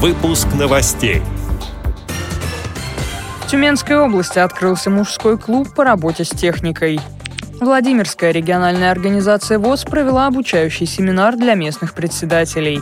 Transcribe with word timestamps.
Выпуск 0.00 0.46
новостей. 0.56 1.22
В 3.40 3.50
Тюменской 3.50 3.98
области 3.98 4.38
открылся 4.38 4.90
мужской 4.90 5.36
клуб 5.36 5.74
по 5.74 5.82
работе 5.82 6.22
с 6.22 6.28
техникой. 6.28 7.00
Владимирская 7.58 8.30
региональная 8.30 8.92
организация 8.92 9.58
ВОЗ 9.58 9.82
провела 9.82 10.28
обучающий 10.28 10.86
семинар 10.86 11.36
для 11.36 11.54
местных 11.54 11.94
председателей. 11.94 12.80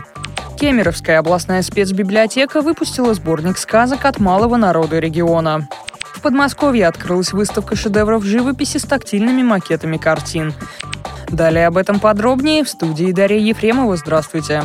Кемеровская 0.61 1.19
областная 1.19 1.63
спецбиблиотека 1.63 2.61
выпустила 2.61 3.15
сборник 3.15 3.57
сказок 3.57 4.05
от 4.05 4.21
малого 4.21 4.57
народа 4.57 4.99
региона. 4.99 5.67
В 6.13 6.21
Подмосковье 6.21 6.87
открылась 6.87 7.33
выставка 7.33 7.77
шедевров 7.77 8.25
живописи 8.25 8.77
с 8.77 8.83
тактильными 8.83 9.43
макетами 9.43 9.97
картин. 9.97 10.53
Далее 11.31 11.67
об 11.67 11.79
этом 11.79 11.99
подробнее 11.99 12.63
в 12.63 12.69
студии 12.69 13.11
Дарья 13.11 13.39
Ефремова. 13.39 13.97
Здравствуйте. 13.97 14.65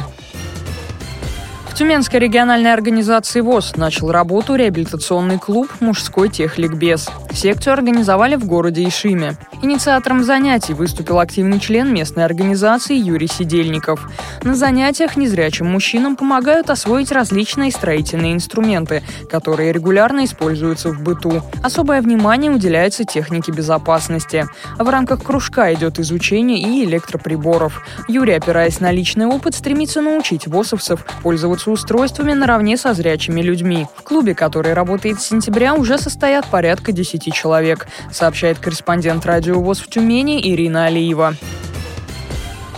В 1.71 1.73
Тюменской 1.73 2.19
региональной 2.19 2.73
организации 2.73 3.39
ВОЗ 3.39 3.77
начал 3.77 4.11
работу 4.11 4.55
реабилитационный 4.55 5.39
клуб 5.39 5.69
«Мужской 5.79 6.27
техликбез». 6.27 7.09
Секцию 7.33 7.73
организовали 7.73 8.35
в 8.35 8.45
городе 8.45 8.85
Ишиме. 8.85 9.37
Инициатором 9.61 10.23
занятий 10.23 10.73
выступил 10.73 11.19
активный 11.19 11.61
член 11.61 11.91
местной 11.93 12.25
организации 12.25 12.95
Юрий 12.95 13.27
Сидельников. 13.27 14.09
На 14.43 14.53
занятиях 14.53 15.15
незрячим 15.15 15.71
мужчинам 15.71 16.17
помогают 16.17 16.69
освоить 16.69 17.11
различные 17.11 17.71
строительные 17.71 18.33
инструменты, 18.33 19.01
которые 19.29 19.71
регулярно 19.71 20.25
используются 20.25 20.89
в 20.89 21.01
быту. 21.01 21.41
Особое 21.63 22.01
внимание 22.01 22.51
уделяется 22.51 23.05
технике 23.05 23.53
безопасности. 23.53 24.45
В 24.77 24.89
рамках 24.89 25.23
кружка 25.23 25.73
идет 25.73 25.99
изучение 25.99 26.59
и 26.59 26.83
электроприборов. 26.83 27.81
Юрий, 28.09 28.33
опираясь 28.33 28.81
на 28.81 28.91
личный 28.91 29.25
опыт, 29.25 29.55
стремится 29.55 30.01
научить 30.01 30.47
ВОСовцев 30.47 31.05
пользоваться 31.23 31.60
устройствами 31.69 32.33
наравне 32.33 32.77
со 32.77 32.93
зрячими 32.93 33.41
людьми. 33.41 33.87
В 33.95 34.03
клубе, 34.03 34.33
который 34.33 34.73
работает 34.73 35.21
с 35.21 35.27
сентября, 35.27 35.73
уже 35.73 35.97
состоят 35.97 36.45
порядка 36.47 36.91
10 36.91 37.33
человек, 37.33 37.87
сообщает 38.11 38.59
корреспондент 38.59 39.25
Радио 39.25 39.61
ВОЗ 39.61 39.81
в 39.81 39.87
Тюмени 39.87 40.41
Ирина 40.51 40.85
Алиева. 40.85 41.35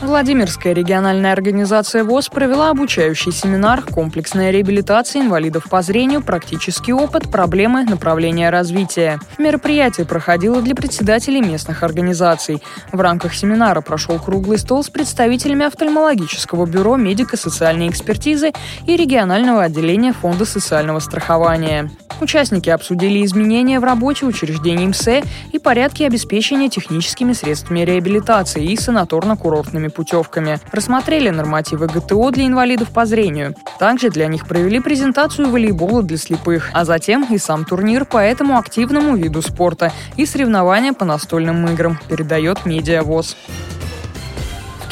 Владимирская 0.04 0.74
региональная 0.74 1.32
организация 1.32 2.04
ВОЗ 2.04 2.28
провела 2.28 2.70
обучающий 2.70 3.32
семинар 3.32 3.82
«Комплексная 3.82 4.52
реабилитация 4.52 5.22
инвалидов 5.22 5.66
по 5.70 5.82
зрению. 5.82 6.22
Практический 6.22 6.94
опыт. 6.94 7.32
Проблемы. 7.32 7.86
Направления 7.86 8.50
развития». 8.50 9.20
Мероприятие 9.38 10.06
проходило 10.06 10.62
для 10.62 10.76
председателей 10.76 11.42
местных 11.42 11.84
организаций. 11.84 12.62
В 12.92 13.00
рамках 13.00 13.34
семинара 13.34 13.82
прошел 13.82 14.20
круглый 14.20 14.58
стол 14.58 14.84
с 14.84 14.90
представителями 14.90 15.66
офтальмологического 15.66 16.66
бюро 16.66 16.98
медико-социальной 16.98 17.88
экспертизы 17.88 18.52
и 18.86 18.98
регионального 18.98 19.64
отделения 19.64 20.14
Фонда 20.14 20.46
социального 20.46 21.00
страхования. 21.00 21.90
Участники 22.24 22.70
обсудили 22.70 23.26
изменения 23.26 23.82
в 23.82 23.84
работе 23.84 24.26
учреждений 24.26 24.88
МСЭ 24.88 25.24
и 25.52 25.60
порядки 25.60 26.04
обеспечения 26.04 26.70
техническими 26.70 27.34
средствами 27.34 27.82
реабилитации 27.82 28.64
и 28.64 28.78
санаторно-курортными 28.78 29.90
путевками. 29.90 30.62
Рассмотрели 30.72 31.30
нормативы 31.30 31.88
ГТО 31.88 32.32
для 32.32 32.48
инвалидов 32.48 32.92
по 32.92 33.06
зрению. 33.06 33.56
Также 33.78 34.10
для 34.10 34.28
них 34.28 34.48
провели 34.48 34.80
презентацию 34.80 35.50
волейбола 35.50 36.02
для 36.02 36.16
слепых, 36.16 36.70
а 36.72 36.86
затем 36.86 37.28
и 37.30 37.38
сам 37.38 37.66
турнир 37.66 38.06
по 38.06 38.20
этому 38.20 38.58
активному 38.58 39.18
виду 39.18 39.42
спорта 39.42 39.92
и 40.16 40.26
соревнования 40.26 40.94
по 40.94 41.04
настольным 41.04 41.68
играм, 41.68 42.00
передает 42.08 42.66
Медиавоз. 42.66 43.36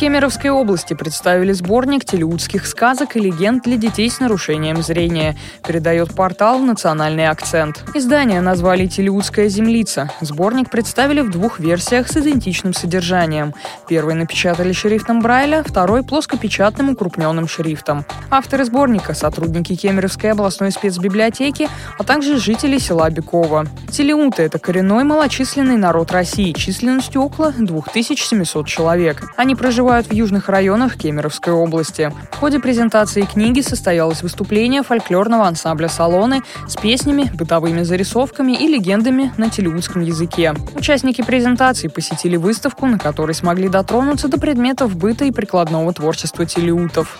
Кемеровской 0.01 0.49
области 0.49 0.95
представили 0.95 1.51
сборник 1.51 2.05
телеудских 2.05 2.65
сказок 2.65 3.15
и 3.15 3.19
легенд 3.19 3.61
для 3.65 3.77
детей 3.77 4.09
с 4.09 4.19
нарушением 4.19 4.81
зрения, 4.81 5.37
передает 5.63 6.15
портал 6.15 6.57
«Национальный 6.57 7.27
акцент». 7.27 7.83
Издание 7.93 8.41
назвали 8.41 8.87
«Телеудская 8.87 9.47
землица». 9.47 10.09
Сборник 10.19 10.71
представили 10.71 11.21
в 11.21 11.29
двух 11.29 11.59
версиях 11.59 12.07
с 12.07 12.17
идентичным 12.17 12.73
содержанием. 12.73 13.53
Первый 13.87 14.15
напечатали 14.15 14.71
шрифтом 14.73 15.21
Брайля, 15.21 15.63
второй– 15.63 16.01
плоскопечатным 16.03 16.89
укрупненным 16.89 17.47
шрифтом. 17.47 18.03
Авторы 18.31 18.65
сборника– 18.65 19.13
сотрудники 19.13 19.75
Кемеровской 19.75 20.31
областной 20.31 20.71
спецбиблиотеки, 20.71 21.69
а 21.99 22.03
также 22.03 22.39
жители 22.39 22.79
села 22.79 23.11
Бекова. 23.11 23.67
Телеуты– 23.91 24.41
это 24.43 24.57
коренной 24.57 25.03
малочисленный 25.03 25.77
народ 25.77 26.11
России 26.11 26.53
численностью 26.53 27.21
около 27.21 27.51
2700 27.51 28.65
человек. 28.65 29.31
Они 29.37 29.53
проживают 29.53 29.90
проживают 29.91 30.07
в 30.07 30.13
южных 30.13 30.47
районах 30.47 30.95
Кемеровской 30.95 31.51
области. 31.51 32.13
В 32.31 32.37
ходе 32.37 32.59
презентации 32.59 33.23
книги 33.23 33.59
состоялось 33.59 34.23
выступление 34.23 34.83
фольклорного 34.83 35.45
ансамбля 35.45 35.89
«Салоны» 35.89 36.43
с 36.65 36.77
песнями, 36.77 37.29
бытовыми 37.33 37.83
зарисовками 37.83 38.53
и 38.53 38.67
легендами 38.69 39.33
на 39.35 39.49
телеудском 39.49 40.01
языке. 40.01 40.53
Участники 40.75 41.21
презентации 41.21 41.89
посетили 41.89 42.37
выставку, 42.37 42.85
на 42.85 42.99
которой 42.99 43.33
смогли 43.33 43.67
дотронуться 43.67 44.29
до 44.29 44.39
предметов 44.39 44.95
быта 44.95 45.25
и 45.25 45.31
прикладного 45.31 45.91
творчества 45.91 46.45
телеутов 46.45 47.19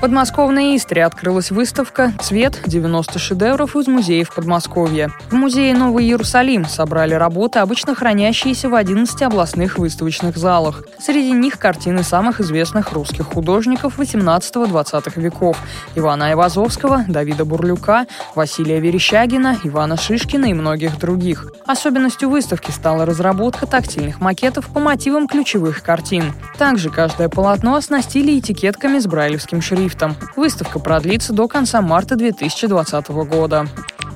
подмосковной 0.00 0.76
Истре 0.76 1.04
открылась 1.04 1.50
выставка 1.50 2.12
«Цвет. 2.22 2.58
90 2.66 3.18
шедевров 3.18 3.76
из 3.76 3.86
музеев 3.86 4.34
Подмосковья». 4.34 5.10
В 5.30 5.34
музее 5.34 5.74
Новый 5.74 6.06
Иерусалим 6.06 6.64
собрали 6.64 7.12
работы, 7.12 7.58
обычно 7.58 7.94
хранящиеся 7.94 8.70
в 8.70 8.74
11 8.74 9.22
областных 9.22 9.76
выставочных 9.76 10.38
залах. 10.38 10.84
Среди 10.98 11.32
них 11.32 11.58
картины 11.58 12.02
самых 12.02 12.40
известных 12.40 12.92
русских 12.92 13.26
художников 13.26 13.98
18-20 13.98 15.20
веков– 15.20 15.58
Ивана 15.94 16.32
Ивазовского, 16.32 17.04
Давида 17.06 17.44
Бурлюка, 17.44 18.06
Василия 18.34 18.80
Верещагина, 18.80 19.58
Ивана 19.64 19.98
Шишкина 19.98 20.46
и 20.46 20.54
многих 20.54 20.98
других. 20.98 21.52
Особенностью 21.66 22.30
выставки 22.30 22.70
стала 22.70 23.04
разработка 23.04 23.66
тактильных 23.66 24.20
макетов 24.20 24.66
по 24.68 24.80
мотивам 24.80 25.28
ключевых 25.28 25.82
картин. 25.82 26.32
Также 26.56 26.88
каждое 26.88 27.28
полотно 27.28 27.74
оснастили 27.74 28.38
этикетками 28.38 28.98
с 28.98 29.06
брайлевским 29.06 29.60
шрифтом 29.60 29.89
шрифтом. 29.90 30.16
Выставка 30.36 30.78
продлится 30.78 31.32
до 31.32 31.48
конца 31.48 31.80
марта 31.82 32.16
2020 32.16 33.08
года. 33.08 33.66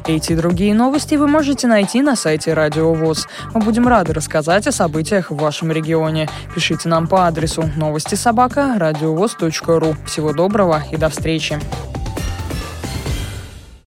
Эти 0.07 0.33
и 0.33 0.37
другие 0.37 0.75
новости 0.75 1.15
вы 1.15 1.27
можете 1.27 1.67
найти 1.67 2.03
на 2.03 2.15
сайте 2.15 2.53
Радио 2.53 2.93
ВОЗ. 2.93 3.27
Мы 3.55 3.61
будем 3.61 3.89
рады 3.89 4.13
рассказать 4.13 4.67
о 4.67 4.73
событиях 4.73 5.31
в 5.31 5.37
вашем 5.37 5.73
регионе. 5.73 6.29
Пишите 6.55 6.89
нам 6.89 7.07
по 7.07 7.27
адресу 7.27 7.71
новости 7.77 8.15
собака 8.15 8.75
ру. 9.79 9.97
Всего 10.07 10.33
доброго 10.35 10.83
и 10.91 10.97
до 10.97 11.09
встречи. 11.09 11.59